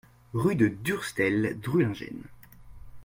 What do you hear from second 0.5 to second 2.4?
de Durstel, Drulingen